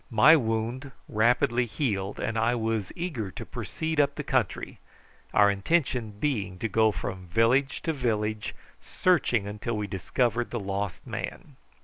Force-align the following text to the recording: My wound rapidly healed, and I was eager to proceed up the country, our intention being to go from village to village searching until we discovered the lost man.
My 0.09 0.35
wound 0.35 0.89
rapidly 1.07 1.67
healed, 1.67 2.19
and 2.19 2.35
I 2.35 2.55
was 2.55 2.91
eager 2.95 3.29
to 3.29 3.45
proceed 3.45 3.99
up 3.99 4.15
the 4.15 4.23
country, 4.23 4.79
our 5.31 5.51
intention 5.51 6.13
being 6.19 6.57
to 6.57 6.67
go 6.67 6.91
from 6.91 7.27
village 7.27 7.83
to 7.83 7.93
village 7.93 8.55
searching 8.81 9.45
until 9.45 9.77
we 9.77 9.85
discovered 9.85 10.49
the 10.49 10.59
lost 10.59 11.05
man. 11.05 11.55